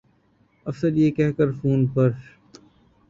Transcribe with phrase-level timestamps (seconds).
[0.65, 2.09] افسر یہ کہہ کر فون پر